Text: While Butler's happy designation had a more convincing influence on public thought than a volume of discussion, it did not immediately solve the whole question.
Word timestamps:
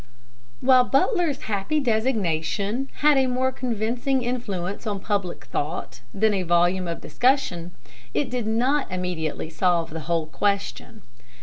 While 0.61 0.85
Butler's 0.85 1.41
happy 1.43 1.79
designation 1.79 2.89
had 3.01 3.17
a 3.19 3.27
more 3.27 3.51
convincing 3.51 4.23
influence 4.23 4.87
on 4.87 4.99
public 4.99 5.45
thought 5.45 5.99
than 6.11 6.33
a 6.33 6.41
volume 6.41 6.87
of 6.87 7.01
discussion, 7.01 7.73
it 8.11 8.31
did 8.31 8.47
not 8.47 8.91
immediately 8.91 9.51
solve 9.51 9.91
the 9.91 9.99
whole 10.09 10.25
question. 10.25 11.03